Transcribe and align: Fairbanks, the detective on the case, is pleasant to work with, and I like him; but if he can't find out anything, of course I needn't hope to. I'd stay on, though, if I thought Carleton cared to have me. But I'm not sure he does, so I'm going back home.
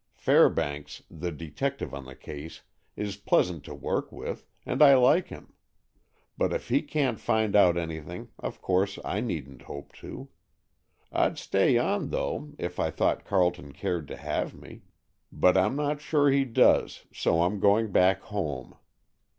Fairbanks, 0.15 1.03
the 1.11 1.31
detective 1.31 1.93
on 1.93 2.05
the 2.05 2.15
case, 2.15 2.63
is 2.95 3.17
pleasant 3.17 3.63
to 3.65 3.75
work 3.75 4.11
with, 4.11 4.47
and 4.65 4.81
I 4.81 4.95
like 4.95 5.27
him; 5.27 5.53
but 6.35 6.51
if 6.51 6.69
he 6.69 6.81
can't 6.81 7.19
find 7.19 7.55
out 7.55 7.77
anything, 7.77 8.29
of 8.39 8.63
course 8.63 8.97
I 9.05 9.19
needn't 9.21 9.61
hope 9.61 9.93
to. 9.97 10.29
I'd 11.11 11.37
stay 11.37 11.77
on, 11.77 12.09
though, 12.09 12.49
if 12.57 12.79
I 12.79 12.89
thought 12.89 13.25
Carleton 13.25 13.73
cared 13.73 14.07
to 14.07 14.17
have 14.17 14.55
me. 14.55 14.81
But 15.31 15.55
I'm 15.55 15.75
not 15.75 16.01
sure 16.01 16.31
he 16.31 16.45
does, 16.45 17.05
so 17.13 17.43
I'm 17.43 17.59
going 17.59 17.91
back 17.91 18.21
home. 18.21 18.75